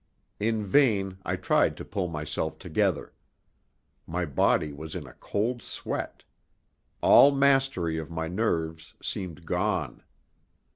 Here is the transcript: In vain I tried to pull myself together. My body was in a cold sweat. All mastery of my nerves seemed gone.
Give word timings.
In 0.39 0.65
vain 0.65 1.19
I 1.23 1.35
tried 1.35 1.77
to 1.77 1.85
pull 1.85 2.07
myself 2.07 2.57
together. 2.57 3.13
My 4.07 4.25
body 4.25 4.73
was 4.73 4.95
in 4.95 5.05
a 5.05 5.13
cold 5.13 5.61
sweat. 5.61 6.23
All 7.01 7.29
mastery 7.29 7.99
of 7.99 8.09
my 8.09 8.27
nerves 8.27 8.95
seemed 8.99 9.45
gone. 9.45 10.01